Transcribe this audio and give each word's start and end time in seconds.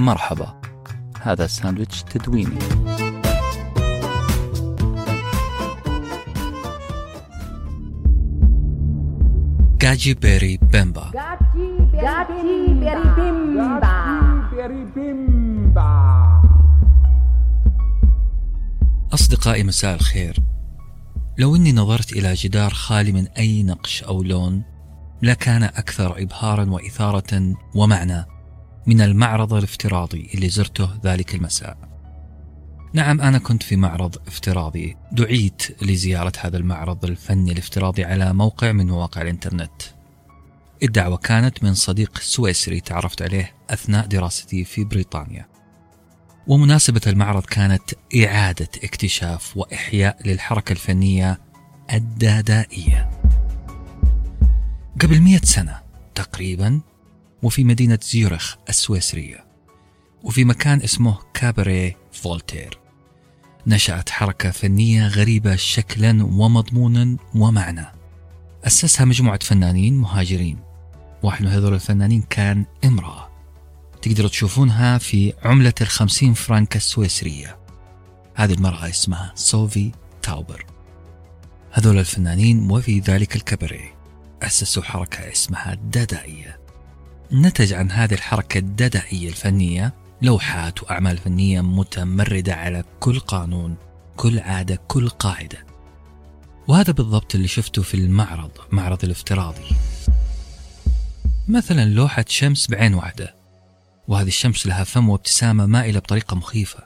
مرحبا. 0.00 0.60
هذا 1.22 1.46
ساندويتش 1.46 2.02
تدويني. 2.02 2.58
جاجي 9.80 10.14
بيري 10.14 10.58
بيمبا. 10.62 11.10
أصدقائي 19.14 19.62
مساء 19.64 19.94
الخير. 19.94 20.36
لو 21.38 21.56
أني 21.56 21.72
نظرت 21.72 22.12
إلى 22.12 22.34
جدار 22.34 22.70
خالي 22.70 23.12
من 23.12 23.26
أي 23.26 23.62
نقش 23.62 24.02
أو 24.02 24.22
لون 24.22 24.62
لكان 25.22 25.62
أكثر 25.62 26.22
إبهارا 26.22 26.70
وإثارة 26.70 27.54
ومعنى. 27.74 28.39
من 28.86 29.00
المعرض 29.00 29.54
الافتراضي 29.54 30.30
اللي 30.34 30.48
زرته 30.48 30.88
ذلك 31.04 31.34
المساء. 31.34 31.78
نعم 32.92 33.20
أنا 33.20 33.38
كنت 33.38 33.62
في 33.62 33.76
معرض 33.76 34.16
افتراضي. 34.26 34.96
دعيت 35.12 35.82
لزيارة 35.82 36.32
هذا 36.40 36.56
المعرض 36.56 37.04
الفني 37.04 37.52
الافتراضي 37.52 38.04
على 38.04 38.32
موقع 38.32 38.72
من 38.72 38.86
مواقع 38.86 39.22
الإنترنت. 39.22 39.82
الدعوة 40.82 41.16
كانت 41.16 41.64
من 41.64 41.74
صديق 41.74 42.18
سويسري 42.18 42.80
تعرفت 42.80 43.22
عليه 43.22 43.54
أثناء 43.70 44.06
دراستي 44.06 44.64
في 44.64 44.84
بريطانيا. 44.84 45.48
ومناسبة 46.46 47.00
المعرض 47.06 47.44
كانت 47.44 47.90
إعادة 48.24 48.68
اكتشاف 48.84 49.56
وإحياء 49.56 50.28
للحركة 50.28 50.72
الفنية 50.72 51.40
الدادائية. 51.92 53.10
قبل 55.00 55.20
مئة 55.20 55.44
سنة 55.44 55.80
تقريبا 56.14 56.80
وفي 57.42 57.64
مدينة 57.64 57.98
زيورخ 58.02 58.56
السويسرية 58.68 59.44
وفي 60.22 60.44
مكان 60.44 60.82
اسمه 60.82 61.18
كابري 61.34 61.96
فولتير. 62.12 62.78
نشأت 63.66 64.10
حركة 64.10 64.50
فنية 64.50 65.08
غريبة 65.08 65.56
شكلا 65.56 66.24
ومضمونا 66.24 67.16
ومعنى. 67.34 67.86
أسسها 68.64 69.04
مجموعة 69.04 69.38
فنانين 69.42 69.98
مهاجرين 69.98 70.58
واحد 71.22 71.44
من 71.44 71.50
هذول 71.50 71.74
الفنانين 71.74 72.22
كان 72.22 72.64
امرأة. 72.84 73.30
تقدروا 74.02 74.28
تشوفونها 74.28 74.98
في 74.98 75.32
عملة 75.44 75.74
الخمسين 75.80 76.34
فرنك 76.34 76.76
السويسرية. 76.76 77.58
هذه 78.34 78.52
المرأة 78.52 78.88
اسمها 78.88 79.32
سوفي 79.34 79.92
تاوبر. 80.22 80.66
هذول 81.72 81.98
الفنانين 81.98 82.70
وفي 82.70 83.00
ذلك 83.00 83.36
الكبري 83.36 83.94
أسسوا 84.42 84.82
حركة 84.82 85.32
اسمها 85.32 85.72
الدادائية 85.72 86.60
نتج 87.32 87.72
عن 87.72 87.90
هذه 87.90 88.14
الحركة 88.14 88.58
الدادائية 88.58 89.28
الفنية 89.28 89.94
لوحات 90.22 90.82
وأعمال 90.82 91.18
فنية 91.18 91.60
متمردة 91.60 92.54
على 92.54 92.84
كل 93.00 93.20
قانون 93.20 93.76
كل 94.16 94.38
عادة 94.38 94.80
كل 94.88 95.08
قاعدة. 95.08 95.66
وهذا 96.68 96.92
بالضبط 96.92 97.34
اللي 97.34 97.48
شفته 97.48 97.82
في 97.82 97.94
المعرض 97.94 98.50
معرض 98.72 99.04
الافتراضي. 99.04 99.64
مثلا 101.48 101.84
لوحة 101.84 102.24
شمس 102.28 102.70
بعين 102.70 102.94
واحدة. 102.94 103.34
وهذه 104.08 104.28
الشمس 104.28 104.66
لها 104.66 104.84
فم 104.84 105.08
وابتسامة 105.08 105.66
مائلة 105.66 105.98
بطريقة 105.98 106.36
مخيفة. 106.36 106.78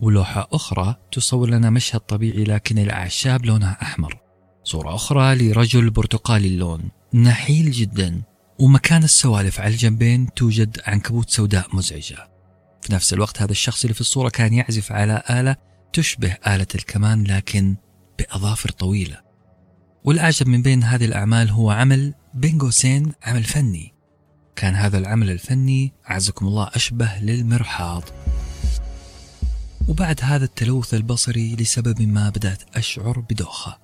ولوحة 0.00 0.48
أخرى 0.52 0.96
تصور 1.12 1.50
لنا 1.50 1.70
مشهد 1.70 2.00
طبيعي 2.00 2.44
لكن 2.44 2.78
الأعشاب 2.78 3.46
لونها 3.46 3.76
أحمر. 3.82 4.18
صورة 4.64 4.94
أخرى 4.94 5.34
لرجل 5.34 5.90
برتقالي 5.90 6.48
اللون. 6.48 6.90
نحيل 7.14 7.70
جدا. 7.70 8.22
ومكان 8.58 9.04
السوالف 9.04 9.60
على 9.60 9.70
الجنبين 9.70 10.34
توجد 10.34 10.80
عنكبوت 10.86 11.30
سوداء 11.30 11.76
مزعجة. 11.76 12.30
في 12.82 12.92
نفس 12.92 13.12
الوقت 13.12 13.42
هذا 13.42 13.50
الشخص 13.50 13.84
اللي 13.84 13.94
في 13.94 14.00
الصورة 14.00 14.28
كان 14.28 14.54
يعزف 14.54 14.92
على 14.92 15.22
آلة 15.30 15.56
تشبه 15.92 16.36
آلة 16.46 16.66
الكمان 16.74 17.24
لكن 17.24 17.76
بأظافر 18.18 18.70
طويلة. 18.70 19.20
والأعجب 20.04 20.48
من 20.48 20.62
بين 20.62 20.82
هذه 20.82 21.04
الأعمال 21.04 21.50
هو 21.50 21.70
عمل 21.70 22.14
بين 22.34 22.58
قوسين 22.58 23.12
عمل 23.22 23.44
فني. 23.44 23.94
كان 24.56 24.74
هذا 24.74 24.98
العمل 24.98 25.30
الفني 25.30 25.92
أعزكم 26.10 26.46
الله 26.46 26.70
أشبه 26.74 27.18
للمرحاض. 27.20 28.02
وبعد 29.88 30.20
هذا 30.22 30.44
التلوث 30.44 30.94
البصري 30.94 31.56
لسبب 31.56 32.02
ما 32.02 32.28
بدأت 32.28 32.62
أشعر 32.76 33.20
بدوخة 33.20 33.78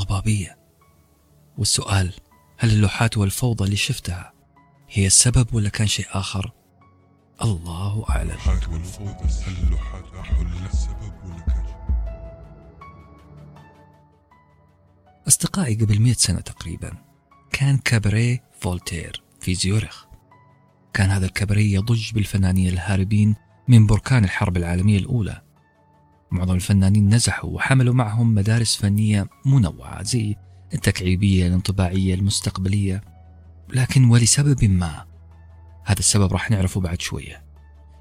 ضبابية 0.00 0.58
والسؤال 1.58 2.12
هل 2.58 2.70
اللوحات 2.70 3.18
والفوضى 3.18 3.64
اللي 3.64 3.76
شفتها 3.76 4.32
هي 4.90 5.06
السبب 5.06 5.54
ولا 5.54 5.68
كان 5.68 5.86
شيء 5.86 6.06
آخر؟ 6.10 6.52
الله 7.42 8.04
أعلم. 8.10 8.30
اللوحات 8.30 8.68
والفوضى 8.68 9.24
هل 9.46 9.64
اللوحات 9.64 10.04
للسبب 10.62 11.12
ولا 11.24 11.40
كان 11.46 11.64
أصدقائي 15.28 15.74
قبل 15.74 16.00
مئة 16.00 16.12
سنة 16.12 16.40
تقريبا 16.40 16.92
كان 17.52 17.78
كباريه 17.78 18.40
فولتير 18.60 19.22
في 19.40 19.54
زيورخ. 19.54 20.04
كان 20.92 21.10
هذا 21.10 21.26
الكباريه 21.26 21.72
يضج 21.72 22.12
بالفنانين 22.12 22.68
الهاربين 22.68 23.36
من 23.68 23.86
بركان 23.86 24.24
الحرب 24.24 24.56
العالمية 24.56 24.98
الأولى. 24.98 25.42
معظم 26.30 26.54
الفنانين 26.54 27.14
نزحوا 27.14 27.50
وحملوا 27.50 27.94
معهم 27.94 28.34
مدارس 28.34 28.76
فنية 28.76 29.26
منوعة 29.44 30.02
زي 30.02 30.36
التكعيبية 30.74 31.46
الانطباعية 31.46 32.14
المستقبلية. 32.14 33.02
لكن 33.68 34.04
ولسبب 34.04 34.64
ما 34.64 35.04
هذا 35.84 35.98
السبب 35.98 36.32
راح 36.32 36.50
نعرفه 36.50 36.80
بعد 36.80 37.00
شوية. 37.00 37.44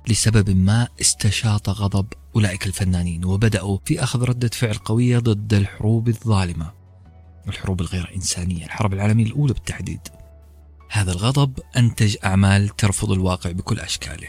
لسبب 0.08 0.50
ما 0.50 0.88
استشاط 1.02 1.70
غضب 1.70 2.08
أولئك 2.36 2.66
الفنانين 2.66 3.26
وبدأوا 3.26 3.78
في 3.86 4.04
أخذ 4.04 4.24
ردة 4.24 4.50
فعل 4.54 4.74
قوية 4.74 5.20
ضد 5.20 5.54
الحروب 5.54 6.08
الظالمة 6.08 6.72
الحروب 7.48 7.82
الغير 7.82 8.12
إنسانية 8.16 8.66
الحرب 8.66 8.94
العالمية 8.94 9.26
الأولى 9.26 9.54
بالتحديد. 9.54 10.00
هذا 10.92 11.12
الغضب 11.12 11.60
أنتج 11.78 12.18
أعمال 12.26 12.70
ترفض 12.70 13.12
الواقع 13.12 13.52
بكل 13.52 13.80
أشكاله. 13.80 14.28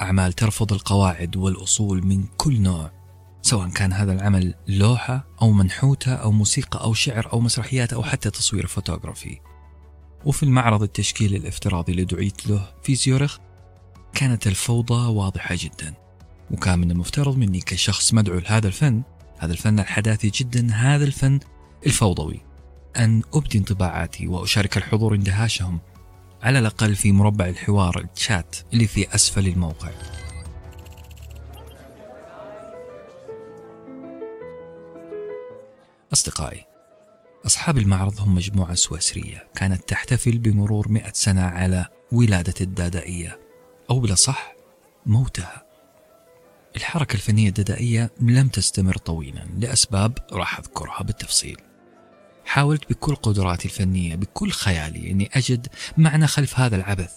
أعمال 0.00 0.32
ترفض 0.32 0.72
القواعد 0.72 1.36
والأصول 1.36 2.06
من 2.06 2.24
كل 2.36 2.60
نوع. 2.60 2.97
سواء 3.42 3.68
كان 3.68 3.92
هذا 3.92 4.12
العمل 4.12 4.54
لوحة 4.68 5.26
أو 5.42 5.52
منحوتة 5.52 6.14
أو 6.14 6.32
موسيقى 6.32 6.80
أو 6.80 6.94
شعر 6.94 7.32
أو 7.32 7.40
مسرحيات 7.40 7.92
أو 7.92 8.02
حتى 8.02 8.30
تصوير 8.30 8.66
فوتوغرافي. 8.66 9.40
وفي 10.24 10.42
المعرض 10.42 10.82
التشكيلي 10.82 11.36
الافتراضي 11.36 11.92
اللي 11.92 12.04
دعيت 12.04 12.46
له 12.46 12.74
في 12.82 12.94
زيورخ 12.94 13.38
كانت 14.14 14.46
الفوضى 14.46 15.12
واضحة 15.12 15.54
جدا. 15.58 15.94
وكان 16.50 16.78
من 16.78 16.90
المفترض 16.90 17.36
مني 17.36 17.60
كشخص 17.60 18.14
مدعو 18.14 18.38
لهذا 18.38 18.66
الفن 18.66 19.02
هذا 19.38 19.52
الفن 19.52 19.80
الحداثي 19.80 20.30
جدا 20.30 20.72
هذا 20.72 21.04
الفن 21.04 21.40
الفوضوي 21.86 22.40
أن 22.96 23.22
أبدي 23.34 23.58
انطباعاتي 23.58 24.26
وأشارك 24.26 24.76
الحضور 24.76 25.14
اندهاشهم 25.14 25.80
على 26.42 26.58
الأقل 26.58 26.96
في 26.96 27.12
مربع 27.12 27.46
الحوار 27.46 28.06
الشات 28.16 28.56
اللي 28.72 28.86
في 28.86 29.14
أسفل 29.14 29.46
الموقع. 29.46 29.90
أصدقائي 36.12 36.68
أصحاب 37.46 37.78
المعرض 37.78 38.20
هم 38.20 38.34
مجموعة 38.34 38.74
سويسرية 38.74 39.48
كانت 39.54 39.88
تحتفل 39.88 40.38
بمرور 40.38 40.88
مئة 40.88 41.12
سنة 41.12 41.42
على 41.42 41.86
ولادة 42.12 42.54
الدادائية 42.60 43.40
أو 43.90 44.00
بالأصح 44.00 44.54
موتها. 45.06 45.64
الحركة 46.76 47.14
الفنية 47.14 47.48
الدادائية 47.48 48.10
لم 48.20 48.48
تستمر 48.48 48.96
طويلا 48.96 49.46
لأسباب 49.58 50.18
راح 50.32 50.58
أذكرها 50.58 51.02
بالتفصيل. 51.02 51.60
حاولت 52.44 52.90
بكل 52.90 53.14
قدراتي 53.14 53.64
الفنية 53.64 54.16
بكل 54.16 54.50
خيالي 54.50 55.10
أني 55.10 55.30
أجد 55.32 55.66
معنى 55.96 56.26
خلف 56.26 56.60
هذا 56.60 56.76
العبث. 56.76 57.12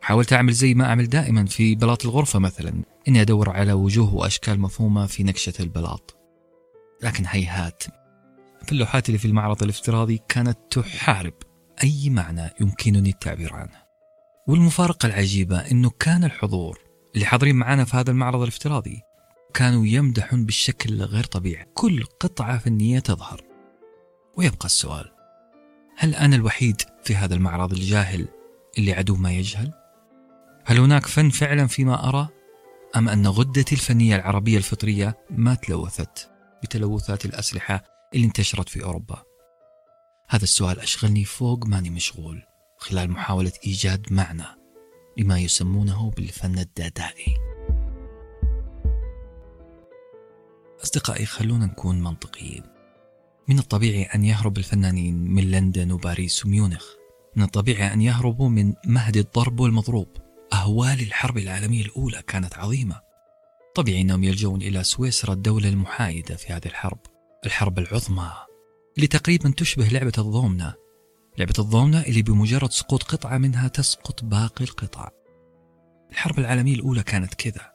حاولت 0.00 0.32
أعمل 0.32 0.52
زي 0.52 0.74
ما 0.74 0.84
أعمل 0.84 1.08
دائما 1.08 1.46
في 1.46 1.74
بلاط 1.74 2.04
الغرفة 2.04 2.38
مثلا 2.38 2.82
إني 3.08 3.20
أدور 3.20 3.50
على 3.50 3.72
وجوه 3.72 4.14
وأشكال 4.14 4.60
مفهومة 4.60 5.06
في 5.06 5.22
نكشة 5.22 5.54
البلاط. 5.60 6.16
لكن 7.02 7.24
هيهات 7.26 7.82
في 8.64 8.72
اللوحات 8.72 9.08
اللي 9.08 9.18
في 9.18 9.24
المعرض 9.24 9.62
الافتراضي 9.62 10.20
كانت 10.28 10.58
تحارب 10.70 11.34
أي 11.84 12.10
معنى 12.10 12.50
يمكنني 12.60 13.10
التعبير 13.10 13.54
عنه 13.54 13.82
والمفارقة 14.46 15.06
العجيبة 15.06 15.58
أنه 15.58 15.90
كان 15.90 16.24
الحضور 16.24 16.78
اللي 17.14 17.26
حاضرين 17.26 17.56
معنا 17.56 17.84
في 17.84 17.96
هذا 17.96 18.10
المعرض 18.10 18.42
الافتراضي 18.42 19.00
كانوا 19.54 19.86
يمدحون 19.86 20.44
بالشكل 20.44 21.02
غير 21.02 21.24
طبيعي 21.24 21.66
كل 21.74 22.04
قطعة 22.04 22.58
فنية 22.58 22.98
تظهر 22.98 23.42
ويبقى 24.36 24.66
السؤال 24.66 25.12
هل 25.96 26.14
أنا 26.14 26.36
الوحيد 26.36 26.82
في 27.04 27.16
هذا 27.16 27.34
المعرض 27.34 27.72
الجاهل 27.72 28.28
اللي 28.78 28.92
عدو 28.92 29.16
ما 29.16 29.32
يجهل؟ 29.32 29.72
هل 30.64 30.78
هناك 30.78 31.06
فن 31.06 31.30
فعلا 31.30 31.66
فيما 31.66 32.08
أرى؟ 32.08 32.28
أم 32.96 33.08
أن 33.08 33.26
غدتي 33.26 33.74
الفنية 33.74 34.16
العربية 34.16 34.56
الفطرية 34.56 35.18
ما 35.30 35.54
تلوثت 35.54 36.30
بتلوثات 36.62 37.24
الأسلحة 37.24 37.91
اللي 38.14 38.26
انتشرت 38.26 38.68
في 38.68 38.84
أوروبا؟ 38.84 39.22
هذا 40.28 40.44
السؤال 40.44 40.80
أشغلني 40.80 41.24
فوق 41.24 41.66
ماني 41.66 41.90
مشغول 41.90 42.42
خلال 42.76 43.10
محاولة 43.10 43.52
إيجاد 43.66 44.12
معنى 44.12 44.44
لما 45.16 45.38
يسمونه 45.38 46.10
بالفن 46.10 46.58
الدادائي. 46.58 47.36
أصدقائي 50.84 51.26
خلونا 51.26 51.66
نكون 51.66 52.02
منطقيين 52.02 52.62
من 53.48 53.58
الطبيعي 53.58 54.02
أن 54.02 54.24
يهرب 54.24 54.58
الفنانين 54.58 55.14
من 55.14 55.50
لندن 55.50 55.92
وباريس 55.92 56.46
وميونخ. 56.46 56.84
من 57.36 57.42
الطبيعي 57.42 57.92
أن 57.92 58.00
يهربوا 58.00 58.48
من 58.48 58.74
مهد 58.86 59.16
الضرب 59.16 59.60
والمضروب. 59.60 60.08
أهوال 60.52 61.00
الحرب 61.00 61.38
العالمية 61.38 61.84
الأولى 61.84 62.22
كانت 62.26 62.58
عظيمة. 62.58 63.00
طبيعي 63.74 64.00
أنهم 64.00 64.24
يلجؤون 64.24 64.62
إلى 64.62 64.84
سويسرا 64.84 65.32
الدولة 65.32 65.68
المحايدة 65.68 66.36
في 66.36 66.52
هذه 66.52 66.66
الحرب. 66.66 67.11
الحرب 67.46 67.78
العظمى 67.78 68.32
اللي 68.96 69.06
تقريبا 69.06 69.54
تشبه 69.56 69.88
لعبة 69.88 70.12
الضومنة 70.18 70.74
لعبة 71.38 71.54
الضومنة 71.58 72.00
اللي 72.02 72.22
بمجرد 72.22 72.70
سقوط 72.70 73.02
قطعة 73.02 73.38
منها 73.38 73.68
تسقط 73.68 74.24
باقي 74.24 74.64
القطع. 74.64 75.08
الحرب 76.10 76.38
العالمية 76.38 76.74
الأولى 76.74 77.02
كانت 77.02 77.34
كذا. 77.34 77.72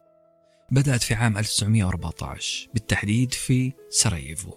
بدأت 0.72 1.04
في 1.04 1.14
عام 1.14 1.38
1914 1.38 2.70
بالتحديد 2.74 3.34
في 3.34 3.74
سراييفو. 3.90 4.54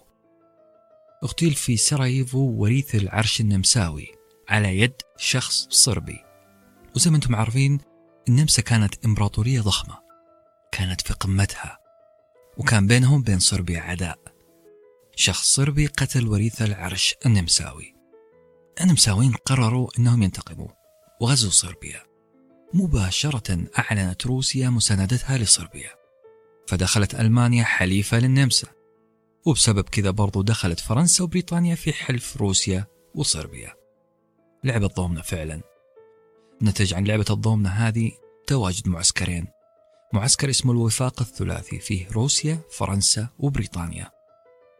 أغتيل 1.23 1.53
في 1.53 1.77
سراييفو 1.77 2.39
وريث 2.39 2.95
العرش 2.95 3.41
النمساوي 3.41 4.07
على 4.49 4.79
يد 4.79 4.93
شخص 5.17 5.67
صربي. 5.69 6.19
وزي 6.95 7.09
ما 7.09 7.15
أنتم 7.15 7.35
عارفين 7.35 7.79
النمسا 8.29 8.61
كانت 8.61 9.05
إمبراطورية 9.05 9.61
ضخمة. 9.61 9.97
كانت 10.71 11.01
في 11.01 11.13
قمتها. 11.13 11.77
وكان 12.57 12.87
بينهم 12.87 13.21
بين 13.21 13.39
صربيا 13.39 13.79
عداء. 13.79 14.20
شخص 15.15 15.55
صربي 15.55 15.87
قتل 15.87 16.27
وريث 16.27 16.61
العرش 16.61 17.15
النمساوي. 17.25 17.95
النمساويين 18.81 19.33
قرروا 19.33 19.89
إنهم 19.99 20.23
ينتقموا. 20.23 20.67
وغزوا 21.21 21.51
صربيا. 21.51 22.03
مباشرة 22.73 23.67
أعلنت 23.79 24.27
روسيا 24.27 24.69
مساندتها 24.69 25.37
لصربيا. 25.37 25.89
فدخلت 26.67 27.15
ألمانيا 27.15 27.63
حليفة 27.63 28.19
للنمسا. 28.19 28.67
وبسبب 29.45 29.89
كذا 29.89 30.09
برضو 30.09 30.41
دخلت 30.41 30.79
فرنسا 30.79 31.23
وبريطانيا 31.23 31.75
في 31.75 31.93
حلف 31.93 32.37
روسيا 32.37 32.85
وصربيا. 33.15 33.73
لعبة 34.63 34.87
ضومنة 34.87 35.21
فعلا. 35.21 35.61
نتج 36.61 36.93
عن 36.93 37.03
لعبة 37.03 37.25
الضومنة 37.29 37.69
هذه 37.69 38.11
تواجد 38.47 38.87
معسكرين. 38.87 39.47
معسكر 40.13 40.49
اسمه 40.49 40.71
الوفاق 40.71 41.21
الثلاثي. 41.21 41.79
فيه 41.79 42.07
روسيا 42.11 42.59
فرنسا 42.71 43.27
وبريطانيا. 43.39 44.20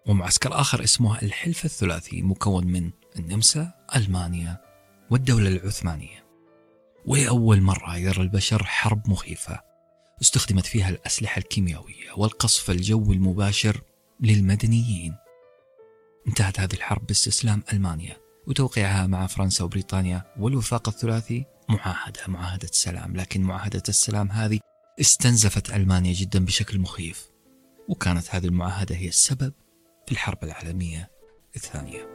ومعسكر 0.08 0.60
آخر 0.62 0.84
اسمه 0.84 1.22
الحلف 1.22 1.66
الثلاثي 1.66 2.22
مكون 2.22 2.68
من 2.68 2.92
النمسا 3.20 3.74
ألمانيا 3.96 4.62
والدولة 5.12 5.50
العثمانية. 5.50 6.26
وأول 7.06 7.62
مرة 7.62 7.98
يرى 7.98 8.22
البشر 8.22 8.64
حرب 8.64 9.10
مخيفة 9.10 9.62
استخدمت 10.22 10.66
فيها 10.66 10.90
الأسلحة 10.90 11.40
الكيميائية 11.40 12.12
والقصف 12.18 12.70
الجوي 12.72 13.16
المباشر 13.16 13.82
للمدنيين. 14.20 15.16
انتهت 16.28 16.60
هذه 16.60 16.74
الحرب 16.74 17.08
باستسلام 17.08 17.64
ألمانيا 17.74 18.18
وتوقيعها 18.48 19.08
مع 19.08 19.28
فرنسا 19.28 19.64
وبريطانيا 19.64 20.34
والوفاق 20.40 20.90
الثلاثي 20.90 21.46
معاهدة 21.70 22.22
معاهدة 22.28 22.70
السلام. 22.72 23.16
لكن 23.16 23.42
معاهدة 23.42 23.84
السلام 23.90 24.32
هذه 24.32 24.60
استنزفت 25.00 25.74
ألمانيا 25.74 26.14
جدا 26.14 26.46
بشكل 26.46 26.80
مخيف 26.80 27.30
وكانت 27.88 28.36
هذه 28.36 28.46
المعاهدة 28.46 28.96
هي 28.96 29.08
السبب 29.08 29.54
في 30.12 30.16
الحرب 30.18 30.44
العالمية 30.44 31.10
الثانية. 31.56 32.08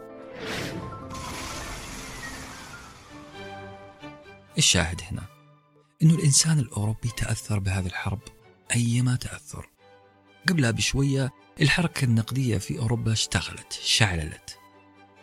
الشاهد 4.59 5.01
هنا 5.11 5.23
أنه 6.03 6.15
الإنسان 6.15 6.59
الأوروبي 6.59 7.09
تأثر 7.17 7.59
بهذه 7.59 7.87
الحرب 7.87 8.21
أيما 8.75 9.17
تأثر. 9.17 9.69
قبلها 10.49 10.71
بشوية 10.71 11.31
الحركة 11.61 12.05
النقدية 12.05 12.59
في 12.59 12.79
أوروبا 12.79 13.13
اشتغلت 13.13 13.73
شعللت. 13.73 14.59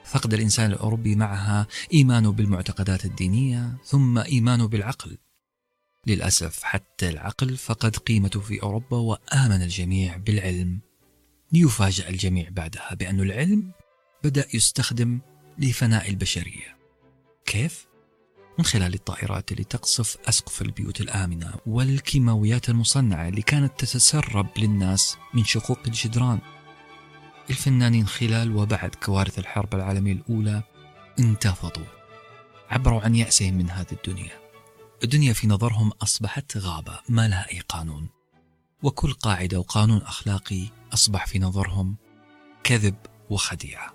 فقد 0.05 0.33
الإنسان 0.33 0.71
الأوروبي 0.71 1.15
معها 1.15 1.67
إيمانه 1.93 2.31
بالمعتقدات 2.31 3.05
الدينية 3.05 3.77
ثم 3.85 4.17
إيمانه 4.17 4.67
بالعقل. 4.67 5.17
للأسف 6.07 6.63
حتى 6.63 7.09
العقل 7.09 7.57
فقد 7.57 7.97
قيمته 7.97 8.39
في 8.39 8.63
أوروبا 8.63 8.97
وآمن 8.97 9.61
الجميع 9.61 10.17
بالعلم 10.17 10.92
ليفاجأ 11.53 12.09
الجميع 12.09 12.49
بعدها 12.49 12.93
بأن 12.93 13.19
العلم 13.19 13.71
بدأ 14.23 14.45
يستخدم 14.53 15.19
لفناء 15.57 16.09
البشرية. 16.09 16.77
كيف؟ 17.45 17.87
من 18.59 18.65
خلال 18.65 18.93
الطائرات 18.93 19.51
اللي 19.51 19.63
تقصف 19.63 20.17
أسقف 20.29 20.61
البيوت 20.61 21.01
الآمنة 21.01 21.53
والكيماويات 21.65 22.69
المصنعة 22.69 23.27
اللي 23.27 23.41
كانت 23.41 23.79
تتسرب 23.79 24.47
للناس 24.57 25.17
من 25.33 25.43
شقوق 25.43 25.79
الجدران. 25.87 26.39
الفنانين 27.49 28.07
خلال 28.07 28.55
وبعد 28.55 28.95
كوارث 28.95 29.39
الحرب 29.39 29.75
العالمية 29.75 30.13
الأولى 30.13 30.63
انتفضوا 31.19 31.85
عبروا 32.69 33.01
عن 33.01 33.15
يأسهم 33.15 33.53
من 33.53 33.69
هذه 33.69 33.91
الدنيا. 33.91 34.41
الدنيا 35.03 35.33
في 35.33 35.47
نظرهم 35.47 35.91
أصبحت 36.01 36.57
غابة 36.57 36.99
ما 37.09 37.27
لها 37.27 37.51
أي 37.51 37.59
قانون. 37.59 38.22
وكل 38.83 39.13
قاعدة 39.13 39.59
وقانون 39.59 40.01
أخلاقي 40.01 40.67
أصبح 40.93 41.27
في 41.27 41.39
نظرهم 41.39 41.95
كذب 42.63 42.95
وخديعة. 43.29 43.93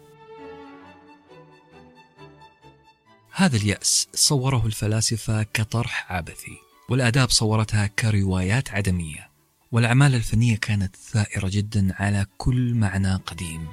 هذا 3.33 3.57
اليأس 3.57 4.09
صوره 4.15 4.67
الفلاسفة 4.67 5.43
كطرح 5.43 6.13
عبثي 6.13 6.57
والآداب 6.89 7.31
صورتها 7.31 7.87
كروايات 7.87 8.71
عدمية 8.71 9.31
والأعمال 9.73 10.15
الفنية 10.15 10.57
كانت 10.57 10.97
ثائرة 10.97 11.49
جدا 11.49 11.95
على 11.95 12.27
كل 12.39 12.75
معنى 12.75 13.15
قديم. 13.15 13.69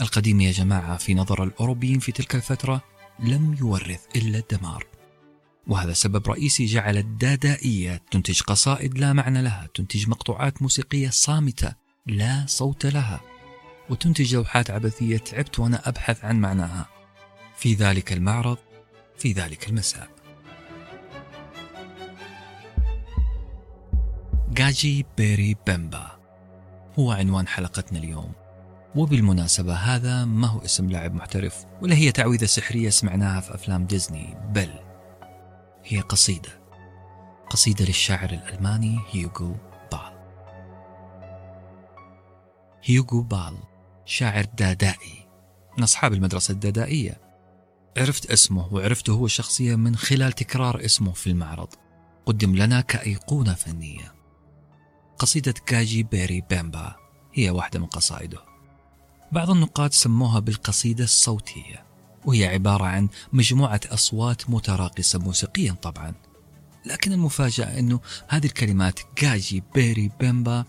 القديم 0.00 0.40
يا 0.40 0.52
جماعة 0.52 0.96
في 0.96 1.14
نظر 1.14 1.44
الأوروبيين 1.44 1.98
في 1.98 2.12
تلك 2.12 2.34
الفترة 2.34 2.82
لم 3.18 3.56
يورث 3.60 4.00
إلا 4.16 4.38
الدمار. 4.38 4.86
وهذا 5.66 5.92
سبب 5.92 6.28
رئيسي 6.28 6.64
جعل 6.64 6.96
الدادائية 6.96 8.02
تنتج 8.10 8.40
قصائد 8.40 8.98
لا 8.98 9.12
معنى 9.12 9.42
لها 9.42 9.68
تنتج 9.74 10.08
مقطوعات 10.08 10.62
موسيقية 10.62 11.10
صامتة 11.10 11.74
لا 12.06 12.44
صوت 12.48 12.86
لها 12.86 13.20
وتنتج 13.90 14.34
لوحات 14.34 14.70
عبثية 14.70 15.16
تعبت 15.16 15.58
وأنا 15.58 15.88
أبحث 15.88 16.24
عن 16.24 16.40
معناها. 16.40 16.86
في 17.56 17.74
ذلك 17.74 18.12
المعرض 18.12 18.58
في 19.18 19.32
ذلك 19.32 19.68
المساء. 19.68 20.08
جاجي 24.50 25.06
بيري 25.16 25.56
بيمبا 25.66 26.10
هو 26.98 27.12
عنوان 27.12 27.48
حلقتنا 27.48 27.98
اليوم. 27.98 28.32
وبالمناسبة 28.94 29.74
هذا 29.74 30.24
ما 30.24 30.46
هو 30.48 30.64
اسم 30.64 30.90
لاعب 30.90 31.14
محترف 31.14 31.64
ولا 31.82 31.94
هي 31.94 32.12
تعويذة 32.12 32.44
سحرية 32.44 32.90
سمعناها 32.90 33.40
في 33.40 33.54
أفلام 33.54 33.86
ديزني 33.86 34.36
بل 34.52 34.83
هي 35.84 36.00
قصيدة. 36.00 36.60
قصيدة 37.50 37.84
للشاعر 37.84 38.30
الألماني 38.30 39.00
هيوغو 39.10 39.56
بال. 39.92 40.14
هيوغو 42.84 43.22
بال 43.22 43.58
شاعر 44.04 44.44
دادائي. 44.44 45.28
من 45.76 45.82
أصحاب 45.82 46.12
المدرسة 46.12 46.52
الدادائية. 46.52 47.20
عرفت 47.96 48.30
اسمه 48.30 48.74
وعرفته 48.74 49.12
هو 49.12 49.26
شخصيا 49.26 49.76
من 49.76 49.96
خلال 49.96 50.32
تكرار 50.32 50.84
اسمه 50.84 51.12
في 51.12 51.26
المعرض. 51.26 51.68
قدم 52.26 52.56
لنا 52.56 52.80
كأيقونة 52.80 53.54
فنية. 53.54 54.14
قصيدة 55.18 55.54
كاجي 55.66 56.02
بيري 56.02 56.40
بيمبا 56.40 56.94
هي 57.34 57.50
واحدة 57.50 57.80
من 57.80 57.86
قصائده. 57.86 58.38
بعض 59.32 59.50
النقاد 59.50 59.92
سموها 59.92 60.40
بالقصيدة 60.40 61.04
الصوتية. 61.04 61.93
وهي 62.24 62.46
عبارة 62.46 62.84
عن 62.84 63.08
مجموعة 63.32 63.80
أصوات 63.92 64.50
متراقصة 64.50 65.18
موسيقيا 65.18 65.76
طبعا. 65.82 66.12
لكن 66.86 67.12
المفاجأة 67.12 67.78
أنه 67.78 68.00
هذه 68.28 68.46
الكلمات 68.46 69.00
كاجي 69.16 69.62
بيري 69.74 70.10
بيمبا 70.20 70.64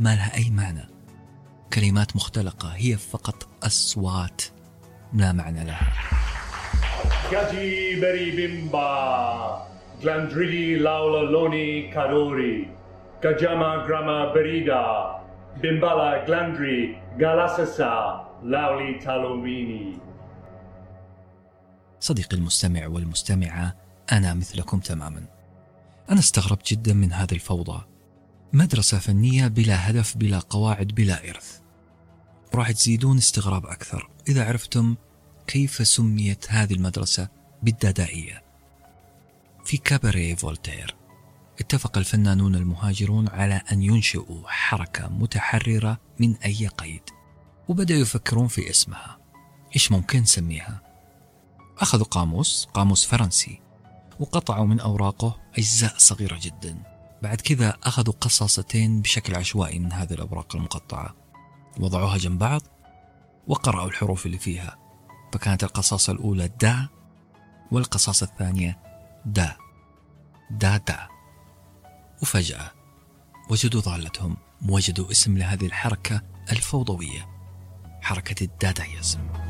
ما 0.00 0.14
لها 0.14 0.36
أي 0.36 0.50
معنى. 0.50 0.88
كلمات 1.72 2.16
مختلقة 2.16 2.68
هي 2.68 2.96
فقط 2.96 3.48
أصوات 3.62 4.42
لا 5.12 5.32
معنى 5.32 5.64
لها. 5.64 5.92
Gaji 7.30 8.00
beri 8.02 8.34
bimba, 8.36 8.90
glandridi 10.02 10.82
laula 10.82 11.22
loni 11.30 11.90
karori, 11.94 12.68
gajama 13.22 13.86
grama 13.86 14.34
berida, 14.34 14.82
bimbala 15.62 16.26
glandri 16.26 16.98
galasasa 17.18 17.94
lauli 18.42 18.98
talomini. 19.04 20.09
صديقي 22.00 22.36
المستمع 22.36 22.86
والمستمعة 22.86 23.76
أنا 24.12 24.34
مثلكم 24.34 24.80
تماما. 24.80 25.24
أنا 26.10 26.18
استغربت 26.18 26.70
جدا 26.70 26.94
من 26.94 27.12
هذه 27.12 27.32
الفوضى. 27.32 27.84
مدرسة 28.52 28.98
فنية 28.98 29.46
بلا 29.46 29.90
هدف 29.90 30.16
بلا 30.16 30.38
قواعد 30.38 30.86
بلا 30.88 31.28
إرث. 31.30 31.60
راح 32.54 32.70
تزيدون 32.70 33.18
استغراب 33.18 33.66
أكثر. 33.66 34.10
إذا 34.28 34.44
عرفتم 34.44 34.96
كيف 35.46 35.88
سميت 35.88 36.52
هذه 36.52 36.74
المدرسة 36.74 37.28
بالدادائية 37.62 38.42
في 39.64 39.76
كاباريه 39.76 40.34
فولتير. 40.34 40.96
اتفق 41.60 41.98
الفنانون 41.98 42.54
المهاجرون 42.54 43.28
على 43.28 43.62
أن 43.72 43.82
ينشئوا 43.82 44.48
حركة 44.48 45.08
متحررة 45.08 46.00
من 46.20 46.36
أي 46.36 46.66
قيد 46.66 47.02
وبدأوا 47.68 48.00
يفكرون 48.00 48.48
في 48.48 48.70
اسمها. 48.70 49.18
إيش 49.74 49.92
ممكن 49.92 50.20
نسميها؟ 50.20 50.89
أخذوا 51.80 52.04
قاموس 52.04 52.68
قاموس 52.74 53.04
فرنسي 53.06 53.60
وقطعوا 54.20 54.66
من 54.66 54.80
أوراقه 54.80 55.40
أجزاء 55.58 55.94
صغيرة 55.98 56.38
جدا. 56.42 56.82
بعد 57.22 57.40
كذا 57.40 57.76
أخذوا 57.84 58.14
قصاصتين 58.20 59.02
بشكل 59.02 59.34
عشوائي 59.34 59.78
من 59.78 59.92
هذه 59.92 60.12
الأوراق 60.12 60.56
المقطعة. 60.56 61.14
وضعوها 61.80 62.18
جنب 62.18 62.38
بعض 62.38 62.62
وقرأوا 63.46 63.88
الحروف 63.88 64.26
اللي 64.26 64.38
فيها. 64.38 64.78
فكانت 65.32 65.64
القصاصة 65.64 66.12
الأولى 66.12 66.48
دا 66.60 66.88
والقصاصة 67.72 68.24
الثانية 68.24 68.78
دا 69.26 69.56
دا 70.50 70.76
دا 70.76 71.08
وفجأة 72.22 72.70
وجدوا 73.50 73.80
ضالتهم 73.80 74.36
وجدوا 74.68 75.10
اسم 75.10 75.38
لهذه 75.38 75.66
الحركة 75.66 76.22
الفوضوية 76.52 77.28
حركة 78.02 78.44
الدادايزم 78.44 79.49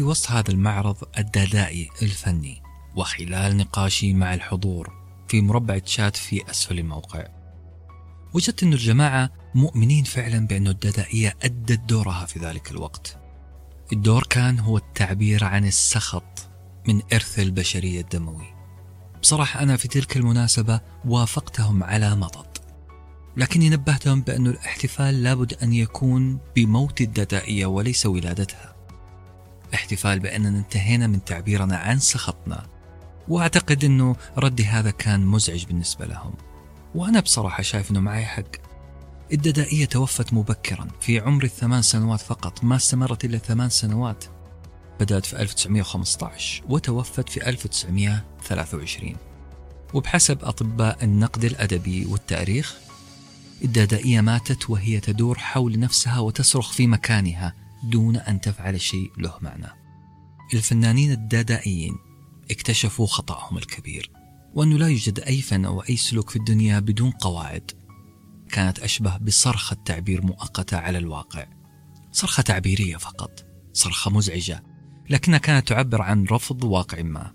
في 0.00 0.04
وسط 0.06 0.30
هذا 0.30 0.50
المعرض 0.50 0.96
الدادائي 1.18 1.90
الفني 2.02 2.62
وخلال 2.96 3.56
نقاشي 3.56 4.14
مع 4.14 4.34
الحضور 4.34 4.92
في 5.28 5.40
مربع 5.40 5.78
تشات 5.78 6.16
في 6.16 6.50
أسفل 6.50 6.78
الموقع 6.78 7.28
وجدت 8.34 8.62
أن 8.62 8.72
الجماعة 8.72 9.30
مؤمنين 9.54 10.04
فعلا 10.04 10.46
بأن 10.46 10.68
الدادائية 10.68 11.36
أدت 11.42 11.80
دورها 11.80 12.26
في 12.26 12.38
ذلك 12.38 12.70
الوقت. 12.70 13.18
الدور 13.92 14.26
كان 14.30 14.58
هو 14.58 14.76
التعبير 14.76 15.44
عن 15.44 15.64
السخط 15.66 16.48
من 16.88 17.02
إرث 17.12 17.38
البشرية 17.38 18.00
الدموي. 18.00 18.54
بصراحة 19.22 19.62
أنا 19.62 19.76
في 19.76 19.88
تلك 19.88 20.16
المناسبة 20.16 20.80
وافقتهم 21.04 21.84
على 21.84 22.16
مضض 22.16 22.46
لكني 23.36 23.70
نبهتهم 23.70 24.20
بأن 24.20 24.46
الاحتفال 24.46 25.22
لابد 25.22 25.54
أن 25.62 25.72
يكون 25.72 26.38
بموت 26.56 27.00
الدادائية 27.00 27.66
وليس 27.66 28.06
ولادتها. 28.06 28.79
احتفال 29.74 30.18
بأننا 30.18 30.58
انتهينا 30.58 31.06
من 31.06 31.24
تعبيرنا 31.24 31.76
عن 31.76 31.98
سخطنا. 31.98 32.66
وأعتقد 33.28 33.84
أنه 33.84 34.16
ردي 34.38 34.64
هذا 34.64 34.90
كان 34.90 35.26
مزعج 35.26 35.64
بالنسبة 35.64 36.06
لهم. 36.06 36.34
وأنا 36.94 37.20
بصراحة 37.20 37.62
شايف 37.62 37.90
أنه 37.90 38.00
معي 38.00 38.24
حق. 38.24 38.56
الددائية 39.32 39.84
توفت 39.84 40.32
مبكرا 40.32 40.88
في 41.00 41.20
عمر 41.20 41.44
الثمان 41.44 41.82
سنوات 41.82 42.20
فقط 42.20 42.64
ما 42.64 42.76
استمرت 42.76 43.24
إلا 43.24 43.38
ثمان 43.38 43.68
سنوات. 43.68 44.24
بدأت 45.00 45.26
في 45.26 45.42
1915 45.42 46.62
وتوفت 46.68 47.28
في 47.28 47.48
1923 47.48 49.16
وبحسب 49.94 50.44
أطباء 50.44 51.04
النقد 51.04 51.44
الأدبي 51.44 52.06
والتاريخ 52.06 52.76
الدادائية 53.64 54.20
ماتت 54.20 54.70
وهي 54.70 55.00
تدور 55.00 55.38
حول 55.38 55.78
نفسها 55.78 56.18
وتصرخ 56.18 56.72
في 56.72 56.86
مكانها. 56.86 57.54
دون 57.84 58.16
أن 58.16 58.40
تفعل 58.40 58.80
شيء 58.80 59.12
له 59.18 59.34
معنى. 59.40 59.68
الفنانين 60.54 61.12
الدادائيين 61.12 61.96
اكتشفوا 62.50 63.06
خطأهم 63.06 63.58
الكبير 63.58 64.10
وأنه 64.54 64.78
لا 64.78 64.88
يوجد 64.88 65.20
أي 65.20 65.42
فن 65.42 65.64
أو 65.64 65.80
أي 65.80 65.96
سلوك 65.96 66.30
في 66.30 66.36
الدنيا 66.36 66.78
بدون 66.78 67.10
قواعد. 67.10 67.70
كانت 68.48 68.78
أشبه 68.78 69.16
بصرخة 69.16 69.76
تعبير 69.84 70.22
مؤقتة 70.22 70.76
على 70.76 70.98
الواقع. 70.98 71.46
صرخة 72.12 72.42
تعبيرية 72.42 72.96
فقط 72.96 73.44
صرخة 73.72 74.10
مزعجة 74.10 74.62
لكنها 75.10 75.38
كانت 75.38 75.68
تعبر 75.68 76.02
عن 76.02 76.24
رفض 76.24 76.64
واقع 76.64 77.02
ما. 77.02 77.32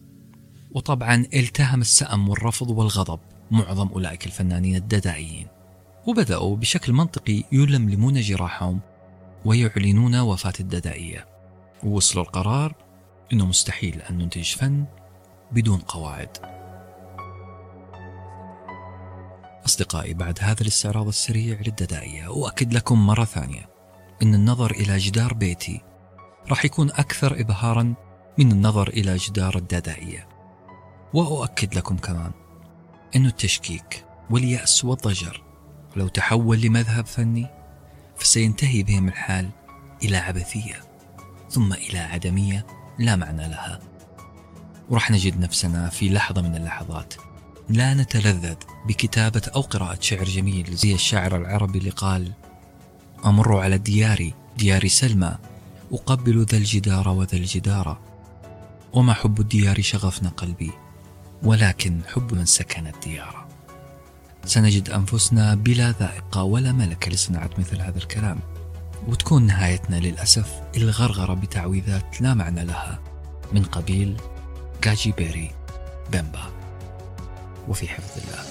وطبعا 0.72 1.26
التهم 1.34 1.82
السأم 1.82 2.30
والرفض 2.30 2.70
والغضب 2.70 3.20
معظم 3.52 3.88
أولئك 3.88 4.26
الفنانين 4.26 4.76
الددائيين 4.76 5.48
وبدأوا 6.08 6.56
بشكل 6.56 6.94
منطقي 6.94 7.44
يلملمون 7.52 8.22
جراحهم 8.22 8.80
ويعلنون 9.46 10.16
وفاة 10.16 10.54
الددائية. 10.60 11.26
ووصلوا 11.84 12.24
القرار 12.24 12.76
أنه 13.34 13.46
مستحيل 13.46 14.02
أن 14.02 14.18
ننتج 14.18 14.56
فن 14.56 14.86
بدون 15.52 15.80
قواعد. 15.80 16.38
أصدقائي 19.66 20.14
بعد 20.14 20.40
هذا 20.42 20.62
الاستعراض 20.62 21.08
السريع 21.08 21.60
للددائية 21.66 22.28
أؤكد 22.28 22.74
لكم 22.74 23.06
مرة 23.06 23.24
ثانية 23.24 23.70
أن 24.22 24.36
النظر 24.36 24.72
إلى 24.72 24.98
جدار 24.98 25.34
بيتي 25.34 25.82
راح 26.50 26.66
يكون 26.66 26.90
أكثر 26.90 27.40
إبهارا 27.40 27.94
من 28.38 28.52
النظر 28.52 28.88
إلى 28.88 29.16
جدار 29.18 29.56
الدادائية 29.58 30.28
وأؤكد 31.14 31.76
لكم 31.76 31.98
كمان 31.98 32.32
أن 33.16 33.26
التشكيك 33.26 34.06
واليأس 34.30 34.86
والضجر 34.86 35.44
لو 35.96 36.08
تحول 36.08 36.62
لمذهب 36.62 37.06
فني 37.06 37.48
فسينتهي 38.18 38.84
بهم 38.84 39.08
الحال 39.08 39.50
إلى 40.04 40.18
عبثية 40.18 40.84
ثم 41.50 41.74
إلى 41.74 42.00
عدمية 42.00 42.66
لا 43.00 43.16
معنى 43.16 43.48
لها. 43.48 43.80
وراح 44.90 45.12
نجد 45.12 45.40
نفسنا 45.40 45.90
في 45.90 46.10
لحظة 46.10 46.42
من 46.42 46.56
اللحظات 46.56 47.14
لا 47.70 47.94
نتلذذ 47.94 48.56
بكتابة 48.88 49.42
أو 49.56 49.62
قراءة 49.62 49.98
شعر 50.02 50.24
جميل 50.24 50.76
زي 50.76 50.94
الشاعر 50.94 51.38
العربي 51.38 51.80
اللي 51.80 51.90
قال 51.90 52.32
أمر 53.26 53.60
على 53.60 53.78
دياري 53.78 54.34
ديار 54.58 54.88
سلمى 54.88 55.38
أقبل 55.92 56.46
ذا 56.46 56.58
الجدار 56.58 57.08
وذا 57.10 57.38
الجدار 57.38 57.98
وما 58.94 59.14
حب 59.14 59.40
الديار 59.40 59.82
شغفنا 59.82 60.30
قلبي 60.30 60.72
ولكن 61.44 62.02
حب 62.14 62.34
من 62.34 62.46
سكن 62.46 62.88
الديار. 62.88 63.45
سنجد 64.46 64.90
أنفسنا 64.90 65.56
بلا 65.56 65.94
ذائقة 66.00 66.44
ولا 66.44 66.72
ملكة 66.72 67.12
لصناعة 67.12 67.50
مثل 67.58 67.82
هذا 67.82 67.98
الكلام 67.98 68.40
وتكون 69.08 69.46
نهايتنا 69.46 69.96
للأسف 69.96 70.62
الغرغرة 70.78 71.34
بتعويذات 71.34 72.22
لا 72.22 72.34
معنى 72.34 72.66
لها 72.66 73.00
من 73.54 73.64
قبيل 73.64 74.18
جاجي 74.84 75.12
بيري 75.12 75.52
بيمبا 76.12 76.44
وفي 77.68 77.88
حفظ 77.88 78.22
الله. 78.22 78.44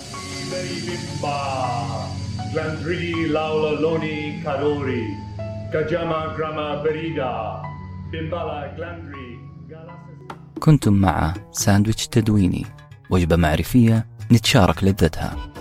كنتم 10.60 10.92
مع 10.92 11.34
ساندويتش 11.52 12.06
تدويني 12.06 12.66
وجبة 13.10 13.36
معرفية 13.36 14.06
نتشارك 14.32 14.84
لذتها 14.84 15.53